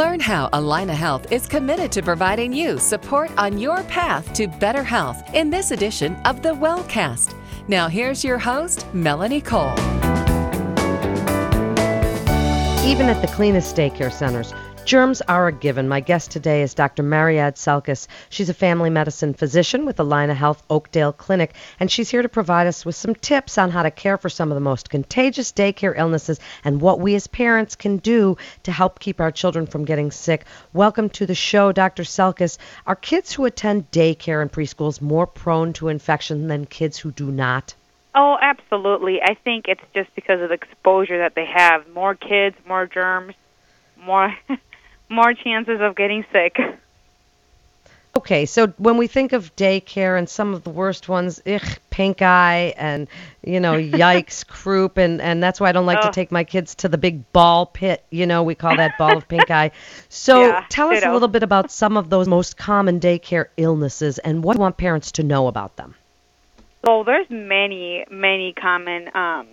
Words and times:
Learn 0.00 0.18
how 0.18 0.48
Allina 0.54 0.94
Health 0.94 1.30
is 1.30 1.46
committed 1.46 1.92
to 1.92 2.00
providing 2.00 2.54
you 2.54 2.78
support 2.78 3.30
on 3.36 3.58
your 3.58 3.82
path 3.82 4.32
to 4.32 4.48
better 4.48 4.82
health 4.82 5.22
in 5.34 5.50
this 5.50 5.72
edition 5.72 6.16
of 6.24 6.40
the 6.40 6.54
Wellcast. 6.54 7.34
Now, 7.68 7.86
here's 7.86 8.24
your 8.24 8.38
host, 8.38 8.86
Melanie 8.94 9.42
Cole. 9.42 9.74
Even 12.82 13.10
at 13.10 13.20
the 13.20 13.30
cleanest 13.34 13.76
daycare 13.76 14.10
centers, 14.10 14.54
Germs 14.90 15.22
are 15.22 15.46
a 15.46 15.52
given. 15.52 15.88
My 15.88 16.00
guest 16.00 16.32
today 16.32 16.62
is 16.62 16.74
Dr. 16.74 17.04
Maried 17.04 17.54
Celkis. 17.54 18.08
She's 18.28 18.48
a 18.48 18.54
family 18.54 18.90
medicine 18.90 19.34
physician 19.34 19.84
with 19.84 19.98
Allina 19.98 20.34
Health 20.34 20.64
Oakdale 20.68 21.12
Clinic, 21.12 21.54
and 21.78 21.88
she's 21.88 22.10
here 22.10 22.22
to 22.22 22.28
provide 22.28 22.66
us 22.66 22.84
with 22.84 22.96
some 22.96 23.14
tips 23.14 23.56
on 23.56 23.70
how 23.70 23.84
to 23.84 23.92
care 23.92 24.18
for 24.18 24.28
some 24.28 24.50
of 24.50 24.56
the 24.56 24.60
most 24.60 24.90
contagious 24.90 25.52
daycare 25.52 25.96
illnesses 25.96 26.40
and 26.64 26.80
what 26.80 26.98
we 26.98 27.14
as 27.14 27.28
parents 27.28 27.76
can 27.76 27.98
do 27.98 28.36
to 28.64 28.72
help 28.72 28.98
keep 28.98 29.20
our 29.20 29.30
children 29.30 29.64
from 29.64 29.84
getting 29.84 30.10
sick. 30.10 30.44
Welcome 30.72 31.08
to 31.10 31.24
the 31.24 31.36
show, 31.36 31.70
Dr. 31.70 32.02
Celkis. 32.02 32.58
Are 32.84 32.96
kids 32.96 33.32
who 33.32 33.44
attend 33.44 33.92
daycare 33.92 34.42
and 34.42 34.50
preschools 34.50 35.00
more 35.00 35.28
prone 35.28 35.72
to 35.74 35.86
infection 35.86 36.48
than 36.48 36.66
kids 36.66 36.98
who 36.98 37.12
do 37.12 37.30
not? 37.30 37.74
Oh, 38.16 38.36
absolutely. 38.42 39.22
I 39.22 39.34
think 39.34 39.66
it's 39.68 39.84
just 39.94 40.12
because 40.16 40.40
of 40.40 40.48
the 40.48 40.56
exposure 40.56 41.18
that 41.18 41.36
they 41.36 41.46
have. 41.46 41.88
More 41.90 42.16
kids, 42.16 42.56
more 42.66 42.86
germs, 42.86 43.36
more 43.96 44.34
more 45.10 45.34
chances 45.34 45.80
of 45.80 45.96
getting 45.96 46.24
sick. 46.32 46.56
Okay, 48.16 48.44
so 48.44 48.68
when 48.78 48.96
we 48.96 49.06
think 49.06 49.32
of 49.32 49.54
daycare 49.54 50.18
and 50.18 50.28
some 50.28 50.52
of 50.52 50.64
the 50.64 50.70
worst 50.70 51.08
ones, 51.08 51.40
ugh, 51.46 51.62
pink 51.90 52.22
eye 52.22 52.74
and 52.76 53.06
you 53.44 53.60
know, 53.60 53.74
yikes, 53.74 54.44
croup, 54.44 54.96
and 54.96 55.20
and 55.20 55.42
that's 55.42 55.60
why 55.60 55.68
I 55.68 55.72
don't 55.72 55.86
like 55.86 55.98
oh. 56.02 56.06
to 56.06 56.12
take 56.12 56.32
my 56.32 56.42
kids 56.42 56.74
to 56.76 56.88
the 56.88 56.98
big 56.98 57.32
ball 57.32 57.66
pit. 57.66 58.04
You 58.10 58.26
know, 58.26 58.42
we 58.42 58.56
call 58.56 58.76
that 58.76 58.98
ball 58.98 59.16
of 59.16 59.28
pink 59.28 59.48
eye. 59.50 59.70
So 60.08 60.48
yeah, 60.48 60.66
tell 60.68 60.90
us 60.90 61.04
a 61.04 61.12
little 61.12 61.28
bit 61.28 61.44
about 61.44 61.70
some 61.70 61.96
of 61.96 62.10
those 62.10 62.26
most 62.26 62.56
common 62.56 62.98
daycare 62.98 63.46
illnesses 63.56 64.18
and 64.18 64.42
what 64.42 64.56
you 64.56 64.60
want 64.60 64.76
parents 64.76 65.12
to 65.12 65.22
know 65.22 65.46
about 65.46 65.76
them. 65.76 65.94
So 66.84 67.04
there's 67.04 67.30
many, 67.30 68.06
many 68.10 68.54
common 68.54 69.10
um, 69.14 69.46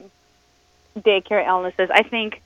daycare 0.98 1.46
illnesses. 1.46 1.90
I 1.94 2.02
think 2.02 2.42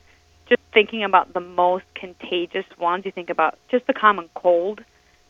just 0.52 0.62
thinking 0.74 1.06
about 1.06 1.34
the 1.34 1.40
most 1.40 1.86
contagious 1.96 2.66
ones, 2.78 3.06
you 3.06 3.12
think 3.12 3.30
about 3.30 3.58
just 3.70 3.88
the 3.88 3.94
common 3.94 4.30
cold. 4.34 4.82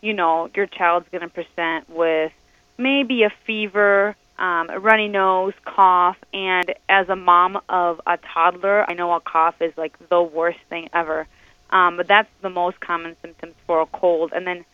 You 0.01 0.13
know, 0.13 0.49
your 0.55 0.65
child's 0.65 1.07
going 1.09 1.21
to 1.21 1.29
present 1.29 1.87
with 1.87 2.31
maybe 2.79 3.21
a 3.21 3.29
fever, 3.45 4.15
um, 4.39 4.71
a 4.71 4.79
runny 4.79 5.07
nose, 5.07 5.53
cough, 5.63 6.17
and 6.33 6.73
as 6.89 7.07
a 7.07 7.15
mom 7.15 7.61
of 7.69 8.01
a 8.07 8.17
toddler, 8.17 8.83
I 8.89 8.95
know 8.95 9.13
a 9.13 9.19
cough 9.19 9.61
is 9.61 9.77
like 9.77 9.93
the 10.09 10.23
worst 10.23 10.59
thing 10.69 10.89
ever. 10.91 11.27
Um, 11.69 11.97
but 11.97 12.07
that's 12.07 12.29
the 12.41 12.49
most 12.49 12.79
common 12.79 13.15
symptoms 13.21 13.53
for 13.67 13.79
a 13.79 13.85
cold. 13.85 14.33
And 14.35 14.47
then 14.47 14.65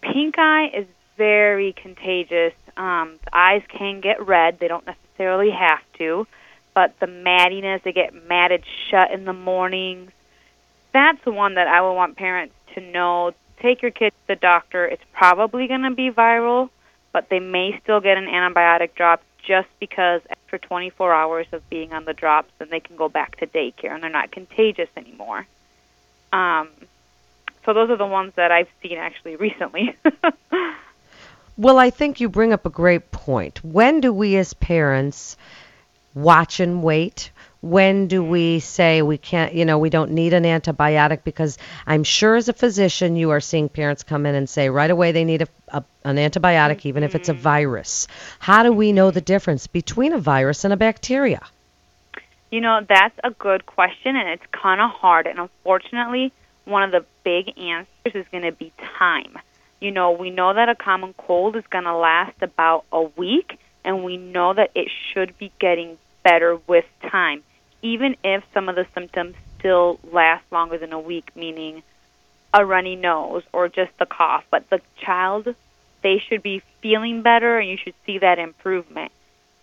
pink 0.00 0.36
eye 0.38 0.70
is 0.74 0.86
very 1.18 1.74
contagious. 1.74 2.54
Um, 2.78 3.18
the 3.24 3.36
eyes 3.36 3.62
can 3.68 4.00
get 4.00 4.26
red; 4.26 4.58
they 4.60 4.68
don't 4.68 4.86
necessarily 4.86 5.50
have 5.50 5.82
to 5.98 6.26
but 6.74 6.98
the 7.00 7.06
mattiness, 7.06 7.82
they 7.82 7.92
get 7.92 8.14
matted 8.28 8.64
shut 8.88 9.10
in 9.10 9.24
the 9.24 9.32
mornings. 9.32 10.12
That's 10.92 11.22
the 11.24 11.32
one 11.32 11.54
that 11.54 11.68
I 11.68 11.80
would 11.80 11.92
want 11.94 12.16
parents 12.16 12.54
to 12.74 12.80
know. 12.80 13.32
Take 13.60 13.82
your 13.82 13.90
kids 13.90 14.14
to 14.22 14.34
the 14.34 14.36
doctor. 14.36 14.86
It's 14.86 15.02
probably 15.12 15.66
going 15.66 15.82
to 15.82 15.90
be 15.90 16.10
viral, 16.10 16.70
but 17.12 17.28
they 17.28 17.40
may 17.40 17.78
still 17.82 18.00
get 18.00 18.16
an 18.16 18.26
antibiotic 18.26 18.94
drop 18.94 19.22
just 19.46 19.68
because 19.78 20.20
after 20.30 20.58
24 20.58 21.12
hours 21.12 21.46
of 21.52 21.68
being 21.70 21.92
on 21.92 22.04
the 22.04 22.12
drops, 22.12 22.50
then 22.58 22.68
they 22.70 22.80
can 22.80 22.96
go 22.96 23.08
back 23.08 23.36
to 23.36 23.46
daycare 23.46 23.92
and 23.92 24.02
they're 24.02 24.10
not 24.10 24.30
contagious 24.30 24.88
anymore. 24.96 25.46
Um, 26.32 26.68
so 27.64 27.74
those 27.74 27.90
are 27.90 27.96
the 27.96 28.06
ones 28.06 28.32
that 28.36 28.50
I've 28.50 28.68
seen 28.82 28.98
actually 28.98 29.36
recently. 29.36 29.96
well, 31.56 31.78
I 31.78 31.90
think 31.90 32.20
you 32.20 32.28
bring 32.28 32.52
up 32.52 32.66
a 32.66 32.70
great 32.70 33.10
point. 33.10 33.62
When 33.64 34.00
do 34.00 34.12
we 34.12 34.36
as 34.36 34.54
parents 34.54 35.36
watch 36.14 36.60
and 36.60 36.82
wait? 36.82 37.30
When 37.62 38.06
do 38.06 38.24
we 38.24 38.60
say 38.60 39.02
we 39.02 39.18
can't, 39.18 39.52
you 39.52 39.66
know, 39.66 39.78
we 39.78 39.90
don't 39.90 40.12
need 40.12 40.32
an 40.32 40.44
antibiotic? 40.44 41.24
Because 41.24 41.58
I'm 41.86 42.04
sure 42.04 42.36
as 42.36 42.48
a 42.48 42.54
physician, 42.54 43.16
you 43.16 43.30
are 43.30 43.40
seeing 43.40 43.68
parents 43.68 44.02
come 44.02 44.24
in 44.24 44.34
and 44.34 44.48
say 44.48 44.70
right 44.70 44.90
away 44.90 45.12
they 45.12 45.24
need 45.24 45.42
a, 45.42 45.48
a 45.68 45.84
an 46.04 46.16
antibiotic, 46.16 46.78
mm-hmm. 46.78 46.88
even 46.88 47.02
if 47.02 47.14
it's 47.14 47.28
a 47.28 47.32
mm-hmm. 47.32 47.42
virus. 47.42 48.08
How 48.38 48.62
do 48.62 48.72
we 48.72 48.92
know 48.92 49.10
the 49.10 49.20
difference 49.20 49.66
between 49.66 50.14
a 50.14 50.18
virus 50.18 50.64
and 50.64 50.72
a 50.72 50.76
bacteria? 50.76 51.42
You 52.50 52.62
know, 52.62 52.80
that's 52.88 53.18
a 53.22 53.30
good 53.30 53.66
question, 53.66 54.16
and 54.16 54.28
it's 54.28 54.46
kind 54.50 54.80
of 54.80 54.90
hard. 54.90 55.26
And 55.26 55.38
unfortunately, 55.38 56.32
one 56.64 56.82
of 56.82 56.90
the 56.90 57.04
big 57.24 57.56
answers 57.58 58.14
is 58.14 58.26
going 58.32 58.44
to 58.44 58.52
be 58.52 58.72
time. 58.98 59.38
You 59.80 59.90
know, 59.90 60.12
we 60.12 60.30
know 60.30 60.52
that 60.54 60.68
a 60.68 60.74
common 60.74 61.14
cold 61.14 61.56
is 61.56 61.64
going 61.70 61.84
to 61.84 61.94
last 61.94 62.42
about 62.42 62.84
a 62.90 63.02
week 63.02 63.58
and 63.84 64.04
we 64.04 64.16
know 64.16 64.52
that 64.52 64.70
it 64.74 64.88
should 65.12 65.36
be 65.38 65.52
getting 65.58 65.98
better 66.22 66.56
with 66.66 66.84
time, 67.10 67.42
even 67.82 68.16
if 68.22 68.44
some 68.52 68.68
of 68.68 68.76
the 68.76 68.86
symptoms 68.94 69.36
still 69.58 69.98
last 70.12 70.44
longer 70.50 70.78
than 70.78 70.92
a 70.92 71.00
week, 71.00 71.30
meaning 71.34 71.82
a 72.52 72.64
runny 72.64 72.96
nose 72.96 73.42
or 73.52 73.68
just 73.68 73.96
the 73.98 74.06
cough. 74.06 74.44
But 74.50 74.68
the 74.70 74.80
child, 75.00 75.54
they 76.02 76.18
should 76.18 76.42
be 76.42 76.62
feeling 76.80 77.22
better, 77.22 77.58
and 77.58 77.68
you 77.68 77.76
should 77.76 77.94
see 78.06 78.18
that 78.18 78.38
improvement. 78.38 79.12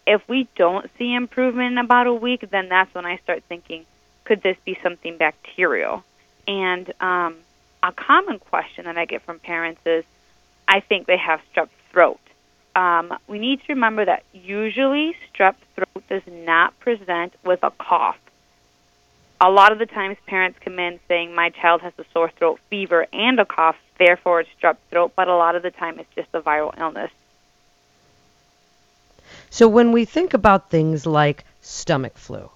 If 0.05 0.27
we 0.29 0.47
don't 0.55 0.89
see 0.97 1.13
improvement 1.13 1.73
in 1.73 1.77
about 1.77 2.07
a 2.07 2.13
week, 2.13 2.49
then 2.49 2.69
that's 2.69 2.93
when 2.95 3.05
I 3.05 3.17
start 3.17 3.43
thinking, 3.43 3.85
could 4.23 4.41
this 4.41 4.57
be 4.63 4.77
something 4.81 5.17
bacterial? 5.17 6.03
And 6.47 6.91
um, 7.01 7.35
a 7.83 7.91
common 7.91 8.39
question 8.39 8.85
that 8.85 8.97
I 8.97 9.05
get 9.05 9.23
from 9.23 9.39
parents 9.39 9.81
is, 9.85 10.05
I 10.67 10.79
think 10.79 11.07
they 11.07 11.17
have 11.17 11.41
strep 11.53 11.69
throat 11.91 12.19
um, 12.77 13.17
we 13.27 13.39
need 13.39 13.59
to 13.61 13.73
remember 13.73 14.05
that 14.05 14.23
usually 14.33 15.15
strep 15.33 15.55
throat 15.75 16.03
does 16.07 16.21
not 16.27 16.79
present 16.79 17.33
with 17.43 17.63
a 17.63 17.71
cough. 17.71 18.19
A 19.41 19.49
lot 19.49 19.71
of 19.71 19.79
the 19.79 19.87
times, 19.87 20.17
parents 20.27 20.59
come 20.63 20.77
in 20.77 20.99
saying, 21.07 21.33
My 21.33 21.49
child 21.49 21.81
has 21.81 21.93
a 21.97 22.05
sore 22.13 22.29
throat 22.29 22.59
fever 22.69 23.07
and 23.11 23.39
a 23.39 23.45
cough, 23.45 23.77
therefore 23.97 24.41
it's 24.41 24.49
strep 24.61 24.77
throat, 24.91 25.13
but 25.15 25.27
a 25.27 25.35
lot 25.35 25.55
of 25.55 25.63
the 25.63 25.71
time 25.71 25.97
it's 25.97 26.13
just 26.15 26.29
a 26.33 26.41
viral 26.41 26.79
illness. 26.79 27.11
So, 29.49 29.67
when 29.67 29.91
we 29.91 30.05
think 30.05 30.35
about 30.35 30.69
things 30.69 31.07
like 31.07 31.45
stomach 31.61 32.15
flu, 32.15 32.49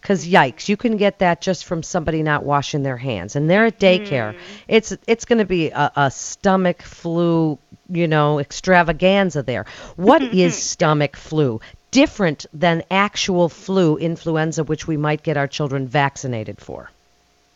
because 0.00 0.26
yikes, 0.26 0.68
you 0.68 0.76
can 0.76 0.96
get 0.96 1.18
that 1.18 1.40
just 1.40 1.64
from 1.64 1.82
somebody 1.82 2.22
not 2.22 2.44
washing 2.44 2.82
their 2.82 2.96
hands, 2.96 3.36
and 3.36 3.50
they're 3.50 3.66
at 3.66 3.78
daycare. 3.78 4.34
Mm. 4.34 4.38
It's 4.68 4.96
it's 5.06 5.24
going 5.24 5.40
to 5.40 5.44
be 5.44 5.70
a, 5.70 5.92
a 5.96 6.10
stomach 6.10 6.82
flu 6.82 7.58
you 7.88 8.08
know, 8.08 8.38
extravaganza 8.38 9.42
there. 9.42 9.66
What 9.96 10.22
mm-hmm. 10.22 10.38
is 10.38 10.56
stomach 10.56 11.16
flu? 11.16 11.60
Different 11.90 12.46
than 12.52 12.82
actual 12.90 13.48
flu, 13.48 13.96
influenza, 13.96 14.64
which 14.64 14.86
we 14.86 14.96
might 14.96 15.22
get 15.22 15.36
our 15.36 15.46
children 15.46 15.86
vaccinated 15.86 16.60
for. 16.60 16.90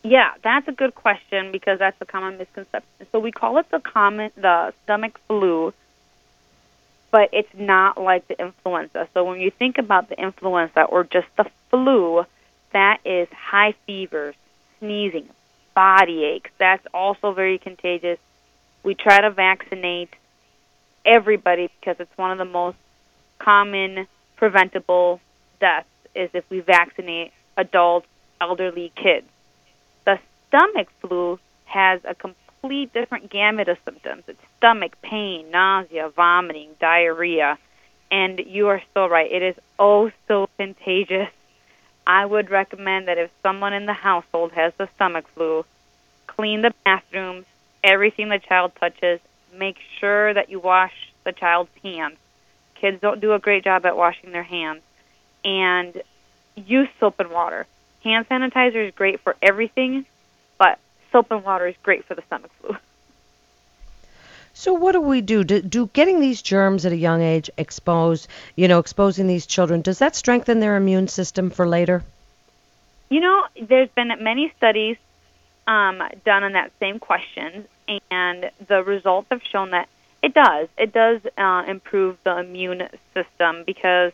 Yeah, 0.03 0.33
that's 0.43 0.67
a 0.67 0.73
good 0.73 0.95
question 0.95 1.53
because 1.53 1.79
that's 1.79 2.01
a 2.01 2.07
common 2.07 2.39
misconception. 2.39 3.07
So 3.13 3.19
we 3.19 3.33
call 3.33 3.59
it 3.59 3.71
the 3.71 3.81
common 3.81 4.31
the 4.35 4.73
stomach 4.85 5.19
flu, 5.27 5.75
but 7.11 7.29
it's 7.33 7.53
not 7.55 8.01
like 8.01 8.27
the 8.29 8.41
influenza. 8.41 9.09
So 9.13 9.25
when 9.25 9.41
you 9.41 9.51
think 9.51 9.77
about 9.77 10.09
the 10.09 10.19
influenza 10.19 10.85
or 10.85 11.05
just 11.05 11.27
the 11.37 11.51
flu, 11.69 12.25
that 12.73 13.01
is 13.05 13.29
high 13.31 13.75
fevers, 13.87 14.37
sneezing, 14.79 15.29
body 15.75 16.25
aches. 16.25 16.51
That's 16.57 16.87
also 16.95 17.33
very 17.33 17.59
contagious. 17.59 18.19
We 18.83 18.95
try 18.95 19.21
to 19.21 19.31
vaccinate 19.31 20.15
everybody 21.11 21.69
because 21.81 21.97
it's 21.99 22.17
one 22.17 22.31
of 22.31 22.39
the 22.39 22.45
most 22.45 22.77
common 23.39 24.07
preventable 24.37 25.21
deaths 25.59 25.89
is 26.15 26.31
if 26.33 26.49
we 26.49 26.61
vaccinate 26.61 27.33
adults, 27.57 28.07
elderly, 28.41 28.93
kids. 28.95 29.27
The 30.07 30.21
stomach 30.49 30.89
flu 31.01 31.39
has 31.65 32.01
a 32.05 32.15
complete 32.15 32.93
different 32.93 33.29
gamut 33.29 33.69
of 33.69 33.79
symptoms. 33.85 34.23
It's 34.29 34.41
stomach 34.59 34.97
pain, 35.03 35.51
nausea, 35.51 36.11
vomiting, 36.11 36.71
diarrhea, 36.81 37.59
and 38.11 38.39
you 38.39 38.69
are 38.69 38.83
so 38.95 39.09
right. 39.09 39.31
It 39.31 39.43
is 39.43 39.57
oh 39.79 40.13
so 40.29 40.49
contagious. 40.59 41.29
I 42.07 42.25
would 42.25 42.51
recommend 42.51 43.09
that 43.09 43.19
if 43.19 43.31
someone 43.43 43.73
in 43.73 43.87
the 43.87 43.93
household 43.93 44.53
has 44.53 44.73
the 44.79 44.89
stomach 44.95 45.27
flu, 45.35 45.65
clean 46.29 46.63
the 46.63 46.73
bathrooms, 46.85 47.47
everything 47.83 48.29
the 48.29 48.39
child 48.39 48.73
touches, 48.79 49.21
make 49.53 49.77
sure 49.99 50.33
that 50.33 50.51
you 50.51 50.61
wash 50.61 50.93
the 51.25 51.33
child's 51.33 51.71
hands. 51.83 52.17
Kids 52.75 53.01
don't 53.01 53.21
do 53.21 53.35
a 53.35 53.39
great 53.39 53.65
job 53.65 53.85
at 53.87 53.97
washing 53.97 54.33
their 54.33 54.43
hands. 54.43 54.83
And 55.45 56.03
use 56.57 56.89
soap 56.99 57.21
and 57.21 57.31
water. 57.31 57.67
Hand 58.05 58.29
sanitizer 58.29 58.89
is 58.89 58.95
great 58.95 59.21
for 59.21 59.37
everything, 59.43 60.07
but 60.59 60.79
soap 61.13 61.31
and 61.31 61.45
water 61.45 61.67
is 61.67 61.77
great 61.83 62.05
for 62.05 62.15
the 62.15 62.23
stomach 62.23 62.51
flu. 62.61 62.77
So 64.53 64.75
what 64.75 64.93
do 64.93 65.01
we 65.01 65.21
do? 65.21 65.45
do? 65.45 65.63
Do 65.63 65.87
getting 65.87 66.21
these 66.21 66.43
germs 66.43 66.85
at 66.85 66.93
a 66.93 66.97
young 66.97 67.23
age 67.23 67.49
expose, 67.57 68.29
you 68.57 68.69
know, 68.69 68.79
exposing 68.79 69.27
these 69.27 69.47
children, 69.47 69.81
does 69.81 70.01
that 70.01 70.17
strengthen 70.17 70.61
their 70.61 70.77
immune 70.77 71.09
system 71.09 71.51
for 71.51 71.67
later? 71.67 72.03
You 73.09 73.21
know, 73.21 73.45
there's 73.63 73.89
been 73.91 74.13
many 74.21 74.53
studies 74.57 74.97
um, 75.67 76.03
done 76.25 76.45
on 76.45 76.53
that 76.53 76.73
same 76.81 76.99
question, 76.99 77.67
and 78.11 78.51
the 78.69 78.83
results 78.83 79.29
have 79.31 79.43
shown 79.43 79.71
that 79.71 79.89
it 80.23 80.35
does. 80.35 80.69
It 80.77 80.93
does 80.93 81.21
uh, 81.39 81.65
improve 81.67 82.19
the 82.25 82.39
immune 82.39 82.89
system 83.15 83.65
because, 83.67 84.13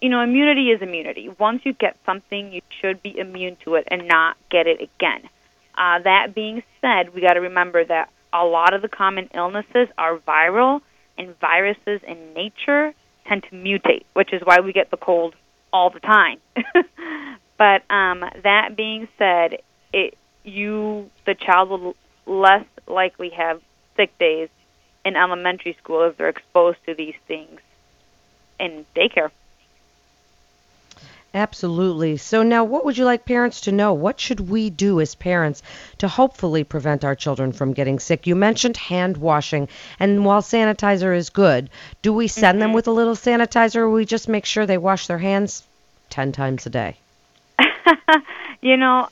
you 0.00 0.08
know, 0.08 0.20
immunity 0.20 0.70
is 0.70 0.82
immunity. 0.82 1.28
Once 1.38 1.62
you 1.64 1.72
get 1.72 1.96
something, 2.06 2.52
you 2.52 2.60
should 2.80 3.02
be 3.02 3.18
immune 3.18 3.56
to 3.64 3.74
it 3.74 3.88
and 3.90 4.06
not 4.06 4.36
get 4.50 4.66
it 4.66 4.80
again. 4.80 5.28
Uh, 5.76 5.98
that 6.00 6.34
being 6.34 6.62
said, 6.80 7.12
we 7.14 7.20
got 7.20 7.34
to 7.34 7.40
remember 7.40 7.84
that 7.84 8.10
a 8.32 8.44
lot 8.44 8.74
of 8.74 8.82
the 8.82 8.88
common 8.88 9.28
illnesses 9.34 9.88
are 9.98 10.18
viral, 10.18 10.80
and 11.18 11.38
viruses 11.40 12.00
in 12.06 12.34
nature 12.34 12.92
tend 13.26 13.42
to 13.44 13.50
mutate, 13.50 14.04
which 14.12 14.32
is 14.32 14.42
why 14.44 14.60
we 14.60 14.72
get 14.72 14.90
the 14.90 14.96
cold 14.96 15.34
all 15.72 15.90
the 15.90 16.00
time. 16.00 16.38
but 17.58 17.90
um, 17.90 18.24
that 18.42 18.76
being 18.76 19.08
said, 19.18 19.58
it 19.92 20.16
you 20.46 21.10
the 21.24 21.34
child 21.34 21.68
will 21.68 21.96
less 22.26 22.64
likely 22.86 23.30
have 23.30 23.60
sick 23.96 24.16
days 24.18 24.48
in 25.04 25.16
elementary 25.16 25.76
school 25.82 26.02
if 26.04 26.16
they're 26.16 26.28
exposed 26.28 26.78
to 26.86 26.94
these 26.94 27.14
things 27.26 27.60
in 28.58 28.84
daycare. 28.94 29.30
Absolutely. 31.34 32.16
So 32.16 32.42
now 32.42 32.64
what 32.64 32.86
would 32.86 32.96
you 32.96 33.04
like 33.04 33.26
parents 33.26 33.62
to 33.62 33.72
know? 33.72 33.92
What 33.92 34.18
should 34.18 34.40
we 34.40 34.70
do 34.70 35.02
as 35.02 35.14
parents 35.14 35.62
to 35.98 36.08
hopefully 36.08 36.64
prevent 36.64 37.04
our 37.04 37.14
children 37.14 37.52
from 37.52 37.74
getting 37.74 37.98
sick? 37.98 38.26
You 38.26 38.34
mentioned 38.34 38.78
hand 38.78 39.18
washing, 39.18 39.68
and 40.00 40.24
while 40.24 40.40
sanitizer 40.40 41.14
is 41.14 41.28
good, 41.28 41.68
do 42.00 42.14
we 42.14 42.26
send 42.26 42.54
mm-hmm. 42.54 42.60
them 42.60 42.72
with 42.72 42.86
a 42.86 42.92
little 42.92 43.14
sanitizer 43.14 43.76
or 43.76 43.90
we 43.90 44.06
just 44.06 44.28
make 44.28 44.46
sure 44.46 44.64
they 44.64 44.78
wash 44.78 45.08
their 45.08 45.18
hands 45.18 45.62
10 46.08 46.32
times 46.32 46.64
a 46.64 46.70
day? 46.70 46.96
you 48.62 48.78
know, 48.78 49.08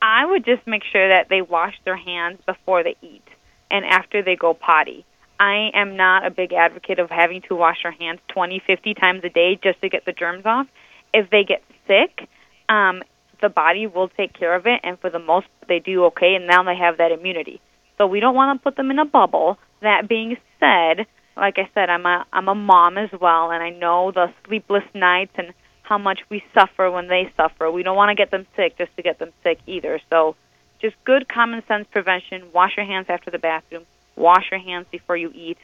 I 0.00 0.26
would 0.26 0.44
just 0.44 0.66
make 0.66 0.82
sure 0.84 1.08
that 1.08 1.28
they 1.28 1.42
wash 1.42 1.74
their 1.84 1.96
hands 1.96 2.38
before 2.46 2.82
they 2.82 2.96
eat 3.02 3.26
and 3.70 3.84
after 3.84 4.22
they 4.22 4.36
go 4.36 4.54
potty. 4.54 5.04
I 5.40 5.70
am 5.74 5.96
not 5.96 6.26
a 6.26 6.30
big 6.30 6.52
advocate 6.52 6.98
of 6.98 7.10
having 7.10 7.42
to 7.42 7.54
wash 7.54 7.78
our 7.84 7.92
hands 7.92 8.20
20, 8.28 8.60
50 8.66 8.94
times 8.94 9.22
a 9.24 9.28
day 9.28 9.58
just 9.62 9.80
to 9.82 9.88
get 9.88 10.04
the 10.04 10.12
germs 10.12 10.44
off. 10.46 10.66
If 11.12 11.30
they 11.30 11.44
get 11.44 11.62
sick, 11.86 12.28
um, 12.68 13.02
the 13.40 13.48
body 13.48 13.86
will 13.86 14.08
take 14.08 14.32
care 14.32 14.54
of 14.54 14.66
it, 14.66 14.80
and 14.82 14.98
for 14.98 15.10
the 15.10 15.20
most, 15.20 15.46
they 15.68 15.78
do 15.78 16.06
okay, 16.06 16.34
and 16.34 16.46
now 16.46 16.64
they 16.64 16.76
have 16.76 16.98
that 16.98 17.12
immunity. 17.12 17.60
So 17.96 18.06
we 18.06 18.20
don't 18.20 18.34
want 18.34 18.58
to 18.58 18.62
put 18.62 18.76
them 18.76 18.90
in 18.90 18.98
a 18.98 19.04
bubble. 19.04 19.58
That 19.80 20.08
being 20.08 20.36
said, 20.58 21.06
like 21.36 21.58
I 21.58 21.68
said, 21.72 21.88
I'm 21.88 22.04
a 22.04 22.26
I'm 22.32 22.48
a 22.48 22.54
mom 22.54 22.98
as 22.98 23.10
well, 23.20 23.50
and 23.50 23.62
I 23.62 23.70
know 23.70 24.10
the 24.10 24.32
sleepless 24.46 24.84
nights 24.92 25.32
and 25.36 25.52
how 25.88 25.98
much 25.98 26.20
we 26.28 26.44
suffer 26.54 26.90
when 26.90 27.08
they 27.08 27.32
suffer. 27.36 27.70
We 27.70 27.82
don't 27.82 27.96
want 27.96 28.10
to 28.10 28.14
get 28.14 28.30
them 28.30 28.46
sick 28.56 28.76
just 28.78 28.94
to 28.96 29.02
get 29.02 29.18
them 29.18 29.32
sick 29.42 29.58
either. 29.66 30.00
So, 30.10 30.36
just 30.80 30.96
good 31.04 31.28
common 31.28 31.64
sense 31.66 31.86
prevention. 31.90 32.52
Wash 32.52 32.76
your 32.76 32.86
hands 32.86 33.06
after 33.08 33.30
the 33.30 33.38
bathroom 33.38 33.84
wash 34.18 34.50
your 34.50 34.60
hands 34.60 34.86
before 34.90 35.16
you 35.16 35.32
eat, 35.34 35.58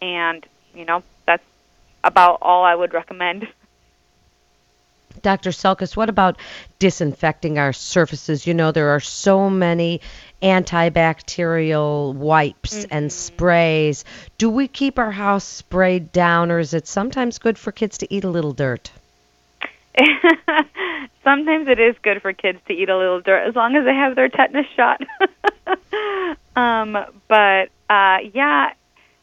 and 0.00 0.46
you 0.74 0.84
know 0.84 1.02
that's 1.26 1.42
about 2.04 2.38
all 2.42 2.64
I 2.64 2.74
would 2.74 2.94
recommend. 2.94 3.48
Dr. 5.22 5.50
Celkis, 5.50 5.96
what 5.96 6.10
about 6.10 6.38
disinfecting 6.78 7.56
our 7.56 7.72
surfaces? 7.72 8.46
You 8.46 8.52
know, 8.52 8.72
there 8.72 8.90
are 8.90 9.00
so 9.00 9.48
many 9.48 10.00
antibacterial 10.42 12.14
wipes 12.14 12.74
mm-hmm. 12.74 12.88
and 12.90 13.12
sprays. 13.12 14.04
Do 14.38 14.50
we 14.50 14.68
keep 14.68 14.98
our 14.98 15.12
house 15.12 15.44
sprayed 15.44 16.12
down, 16.12 16.50
or 16.50 16.58
is 16.58 16.74
it 16.74 16.86
sometimes 16.86 17.38
good 17.38 17.56
for 17.56 17.72
kids 17.72 17.98
to 17.98 18.12
eat 18.12 18.24
a 18.24 18.28
little 18.28 18.52
dirt? 18.52 18.90
sometimes 21.24 21.68
it 21.68 21.78
is 21.78 21.94
good 22.02 22.20
for 22.20 22.32
kids 22.32 22.58
to 22.66 22.72
eat 22.72 22.88
a 22.88 22.96
little 22.96 23.20
dirt 23.20 23.46
as 23.46 23.54
long 23.54 23.76
as 23.76 23.84
they 23.84 23.94
have 23.94 24.16
their 24.16 24.28
tetanus 24.28 24.66
shot. 24.74 25.00
um, 26.56 26.96
but 27.28 27.70
uh, 27.88 28.18
yeah, 28.32 28.72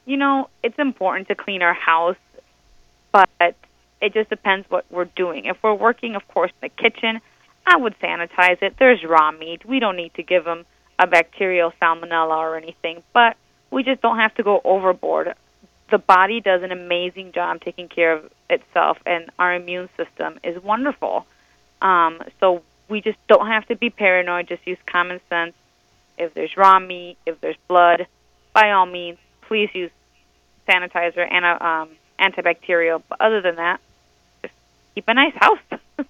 you 0.05 0.17
know, 0.17 0.49
it's 0.63 0.79
important 0.79 1.27
to 1.27 1.35
clean 1.35 1.61
our 1.61 1.73
house, 1.73 2.17
but 3.11 3.29
it 4.01 4.13
just 4.13 4.29
depends 4.29 4.69
what 4.69 4.85
we're 4.89 5.05
doing. 5.05 5.45
If 5.45 5.61
we're 5.61 5.73
working, 5.73 6.15
of 6.15 6.27
course, 6.27 6.51
in 6.61 6.69
the 6.69 6.81
kitchen, 6.81 7.21
I 7.65 7.77
would 7.77 7.97
sanitize 7.99 8.61
it. 8.61 8.75
There's 8.79 9.03
raw 9.03 9.31
meat. 9.31 9.65
We 9.65 9.79
don't 9.79 9.95
need 9.95 10.13
to 10.15 10.23
give 10.23 10.43
them 10.43 10.65
a 10.97 11.07
bacterial 11.07 11.71
salmonella 11.81 12.37
or 12.37 12.57
anything, 12.57 13.03
but 13.13 13.37
we 13.69 13.83
just 13.83 14.01
don't 14.01 14.17
have 14.17 14.33
to 14.35 14.43
go 14.43 14.61
overboard. 14.63 15.33
The 15.91 15.99
body 15.99 16.39
does 16.39 16.63
an 16.63 16.71
amazing 16.71 17.33
job 17.33 17.61
taking 17.61 17.89
care 17.89 18.13
of 18.13 18.31
itself, 18.49 18.97
and 19.05 19.29
our 19.37 19.53
immune 19.53 19.89
system 19.97 20.39
is 20.43 20.61
wonderful. 20.63 21.27
Um, 21.81 22.21
so 22.39 22.63
we 22.87 23.01
just 23.01 23.17
don't 23.27 23.47
have 23.47 23.67
to 23.67 23.75
be 23.75 23.89
paranoid. 23.89 24.47
Just 24.47 24.65
use 24.65 24.77
common 24.85 25.19
sense. 25.29 25.53
If 26.17 26.33
there's 26.33 26.55
raw 26.55 26.79
meat, 26.79 27.17
if 27.25 27.41
there's 27.41 27.57
blood, 27.67 28.07
by 28.53 28.71
all 28.71 28.85
means, 28.85 29.17
please 29.41 29.69
use 29.73 29.91
sanitizer 30.67 31.29
and 31.29 31.45
a, 31.45 31.65
um, 31.65 31.89
antibacterial. 32.19 33.01
But 33.09 33.19
other 33.19 33.41
than 33.41 33.55
that, 33.55 33.79
just 34.41 34.53
keep 34.95 35.07
a 35.07 35.13
nice 35.13 35.33
house. 35.35 35.59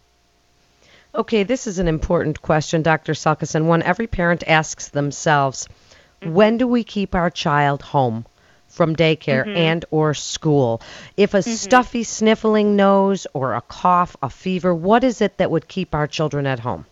okay, 1.16 1.44
this 1.44 1.66
is 1.66 1.80
an 1.80 1.88
important 1.88 2.42
question, 2.42 2.82
Dr. 2.82 3.14
Celkis, 3.14 3.56
and 3.56 3.68
one 3.68 3.82
every 3.84 4.08
parent 4.08 4.44
asks 4.46 4.90
themselves. 4.90 5.68
Mm-hmm. 6.22 6.34
When 6.34 6.58
do 6.58 6.68
we 6.68 6.84
keep 6.84 7.16
our 7.16 7.30
child 7.30 7.82
home? 7.82 8.26
From 8.72 8.96
daycare 8.96 9.46
mm-hmm. 9.46 9.58
and 9.58 9.86
or 9.92 10.14
school. 10.14 10.82
If 11.18 11.34
a 11.34 11.38
mm-hmm. 11.38 11.52
stuffy 11.52 12.04
sniffling 12.04 12.76
nose 12.76 13.28
or 13.34 13.54
a 13.54 13.62
cough, 13.62 14.16
a 14.22 14.30
fever, 14.30 14.74
what 14.74 15.04
is 15.04 15.22
it 15.22 15.38
that 15.38 15.52
would 15.52 15.68
keep 15.68 15.94
our 15.94 16.08
children 16.08 16.48
at 16.48 16.60
home? 16.60 16.86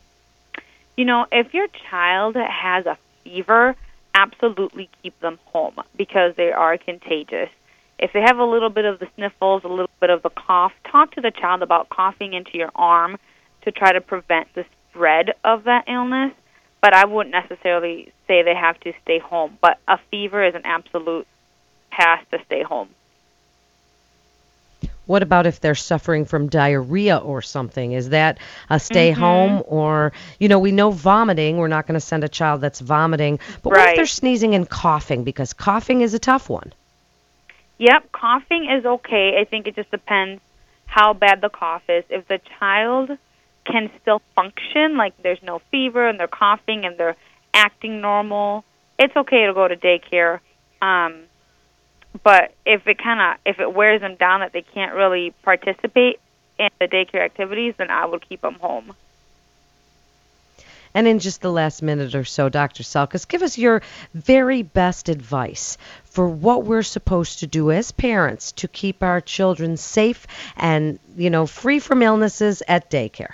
You 0.97 1.05
know, 1.05 1.25
if 1.31 1.53
your 1.53 1.67
child 1.89 2.35
has 2.35 2.85
a 2.85 2.97
fever, 3.23 3.75
absolutely 4.13 4.89
keep 5.01 5.17
them 5.21 5.39
home 5.45 5.75
because 5.95 6.35
they 6.35 6.51
are 6.51 6.77
contagious. 6.77 7.49
If 7.97 8.13
they 8.13 8.21
have 8.21 8.37
a 8.37 8.45
little 8.45 8.69
bit 8.69 8.85
of 8.85 8.99
the 8.99 9.07
sniffles, 9.15 9.63
a 9.63 9.67
little 9.67 9.89
bit 9.99 10.09
of 10.09 10.23
the 10.23 10.29
cough, 10.29 10.73
talk 10.89 11.11
to 11.15 11.21
the 11.21 11.31
child 11.31 11.61
about 11.61 11.89
coughing 11.89 12.33
into 12.33 12.57
your 12.57 12.71
arm 12.75 13.17
to 13.63 13.71
try 13.71 13.91
to 13.91 14.01
prevent 14.01 14.53
the 14.53 14.65
spread 14.89 15.33
of 15.43 15.65
that 15.65 15.85
illness. 15.87 16.33
But 16.81 16.93
I 16.93 17.05
wouldn't 17.05 17.31
necessarily 17.31 18.13
say 18.25 18.41
they 18.41 18.55
have 18.55 18.79
to 18.81 18.93
stay 19.03 19.19
home. 19.19 19.57
But 19.61 19.79
a 19.87 19.99
fever 20.11 20.43
is 20.43 20.55
an 20.55 20.61
absolute 20.65 21.27
pass 21.99 22.23
to 22.31 22.39
stay 22.45 22.63
home. 22.63 22.89
What 25.05 25.23
about 25.23 25.47
if 25.47 25.59
they're 25.59 25.75
suffering 25.75 26.25
from 26.25 26.49
diarrhea 26.49 27.17
or 27.17 27.41
something? 27.41 27.93
Is 27.93 28.09
that 28.09 28.37
a 28.69 28.79
stay 28.79 29.11
mm-hmm. 29.11 29.19
home 29.19 29.63
or 29.65 30.13
you 30.39 30.47
know, 30.47 30.59
we 30.59 30.71
know 30.71 30.91
vomiting, 30.91 31.57
we're 31.57 31.67
not 31.67 31.87
going 31.87 31.99
to 31.99 32.05
send 32.11 32.23
a 32.23 32.29
child 32.29 32.61
that's 32.61 32.79
vomiting, 32.79 33.39
but 33.63 33.71
right. 33.71 33.79
what 33.79 33.89
if 33.89 33.95
they're 33.95 34.05
sneezing 34.05 34.53
and 34.53 34.69
coughing 34.69 35.23
because 35.23 35.51
coughing 35.53 36.01
is 36.01 36.13
a 36.13 36.19
tough 36.19 36.47
one? 36.47 36.71
Yep, 37.79 38.11
coughing 38.11 38.69
is 38.69 38.85
okay. 38.85 39.39
I 39.39 39.45
think 39.45 39.67
it 39.67 39.75
just 39.75 39.89
depends 39.89 40.41
how 40.85 41.13
bad 41.13 41.41
the 41.41 41.49
cough 41.49 41.83
is. 41.89 42.03
If 42.09 42.27
the 42.27 42.39
child 42.59 43.17
can 43.65 43.89
still 44.01 44.21
function, 44.35 44.95
like 44.95 45.17
there's 45.23 45.41
no 45.41 45.59
fever 45.71 46.07
and 46.07 46.19
they're 46.19 46.27
coughing 46.27 46.85
and 46.85 46.97
they're 46.97 47.15
acting 47.53 47.99
normal, 47.99 48.63
it's 48.99 49.15
okay 49.15 49.47
to 49.47 49.53
go 49.53 49.67
to 49.67 49.75
daycare. 49.75 50.39
Um, 50.81 51.23
but 52.23 52.53
if 52.65 52.87
it 52.87 52.97
kind 52.97 53.21
of 53.21 53.37
if 53.45 53.59
it 53.59 53.73
wears 53.73 54.01
them 54.01 54.15
down 54.15 54.41
that 54.41 54.53
they 54.53 54.61
can't 54.61 54.93
really 54.95 55.33
participate 55.43 56.19
in 56.57 56.69
the 56.79 56.87
daycare 56.87 57.23
activities, 57.23 57.75
then 57.77 57.89
I 57.89 58.05
would 58.05 58.27
keep 58.27 58.41
them 58.41 58.55
home. 58.55 58.93
And 60.93 61.07
in 61.07 61.19
just 61.19 61.41
the 61.41 61.51
last 61.51 61.81
minute 61.83 62.15
or 62.15 62.25
so, 62.25 62.49
Dr. 62.49 62.83
Celkis, 62.83 63.27
give 63.27 63.43
us 63.43 63.57
your 63.57 63.81
very 64.13 64.63
best 64.63 65.07
advice 65.07 65.77
for 66.03 66.27
what 66.27 66.63
we're 66.63 66.81
supposed 66.81 67.39
to 67.39 67.47
do 67.47 67.71
as 67.71 67.91
parents 67.91 68.51
to 68.53 68.67
keep 68.67 69.03
our 69.03 69.21
children 69.21 69.77
safe 69.77 70.25
and, 70.57 70.97
you 71.15 71.29
know, 71.29 71.45
free 71.45 71.79
from 71.79 72.01
illnesses 72.01 72.63
at 72.67 72.89
daycare. 72.89 73.33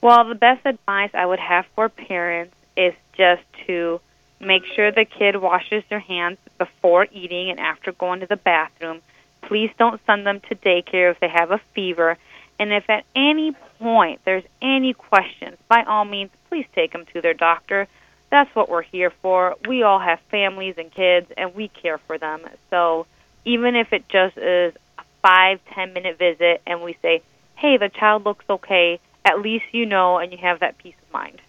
Well, 0.00 0.24
the 0.24 0.36
best 0.36 0.64
advice 0.64 1.10
I 1.14 1.26
would 1.26 1.40
have 1.40 1.66
for 1.74 1.88
parents 1.88 2.54
is 2.76 2.94
just 3.16 3.42
to 3.66 4.00
Make 4.44 4.66
sure 4.66 4.92
the 4.92 5.06
kid 5.06 5.36
washes 5.36 5.82
their 5.88 6.00
hands 6.00 6.38
before 6.58 7.06
eating 7.10 7.50
and 7.50 7.58
after 7.58 7.92
going 7.92 8.20
to 8.20 8.26
the 8.26 8.36
bathroom. 8.36 9.00
Please 9.42 9.70
don't 9.78 10.00
send 10.06 10.26
them 10.26 10.40
to 10.48 10.54
daycare 10.54 11.10
if 11.10 11.20
they 11.20 11.28
have 11.28 11.50
a 11.50 11.60
fever. 11.74 12.18
And 12.58 12.72
if 12.72 12.88
at 12.88 13.04
any 13.16 13.52
point 13.78 14.20
there's 14.24 14.44
any 14.60 14.92
questions, 14.92 15.56
by 15.68 15.82
all 15.84 16.04
means, 16.04 16.30
please 16.48 16.66
take 16.74 16.92
them 16.92 17.04
to 17.14 17.20
their 17.20 17.34
doctor. 17.34 17.88
That's 18.30 18.54
what 18.54 18.68
we're 18.68 18.82
here 18.82 19.12
for. 19.22 19.56
We 19.66 19.82
all 19.82 19.98
have 19.98 20.20
families 20.30 20.74
and 20.76 20.92
kids, 20.92 21.30
and 21.36 21.54
we 21.54 21.68
care 21.68 21.98
for 21.98 22.18
them. 22.18 22.42
So 22.70 23.06
even 23.44 23.76
if 23.76 23.92
it 23.92 24.08
just 24.08 24.36
is 24.36 24.74
a 24.98 25.02
five, 25.22 25.60
ten 25.72 25.92
minute 25.92 26.18
visit, 26.18 26.60
and 26.66 26.82
we 26.82 26.96
say, 27.00 27.22
hey, 27.56 27.76
the 27.76 27.88
child 27.88 28.24
looks 28.24 28.44
okay, 28.48 29.00
at 29.24 29.40
least 29.40 29.64
you 29.72 29.86
know 29.86 30.18
and 30.18 30.32
you 30.32 30.38
have 30.38 30.60
that 30.60 30.78
peace 30.78 30.94
of 31.06 31.12
mind. 31.12 31.40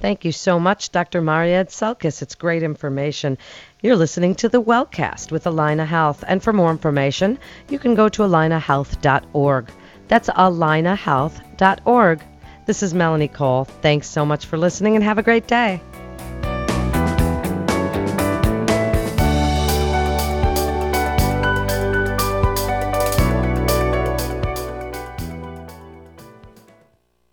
Thank 0.00 0.24
you 0.24 0.32
so 0.32 0.58
much, 0.60 0.92
Dr. 0.92 1.22
Maried 1.22 1.70
Celkis. 1.70 2.20
It's 2.20 2.34
great 2.34 2.62
information. 2.62 3.38
You're 3.82 3.96
listening 3.96 4.34
to 4.36 4.48
the 4.48 4.62
Wellcast 4.62 5.32
with 5.32 5.44
Allina 5.44 5.86
Health. 5.86 6.22
And 6.26 6.42
for 6.42 6.52
more 6.52 6.70
information, 6.70 7.38
you 7.70 7.78
can 7.78 7.94
go 7.94 8.08
to 8.10 8.22
allinahealth.org. 8.22 9.70
That's 10.08 10.28
allinahealth.org. 10.28 12.22
This 12.66 12.82
is 12.82 12.94
Melanie 12.94 13.28
Cole. 13.28 13.64
Thanks 13.64 14.08
so 14.08 14.26
much 14.26 14.46
for 14.46 14.58
listening 14.58 14.96
and 14.96 15.04
have 15.04 15.18
a 15.18 15.22
great 15.22 15.46
day. 15.46 15.80